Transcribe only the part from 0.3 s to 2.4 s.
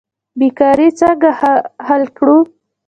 بیکاري څنګه حل کړو؟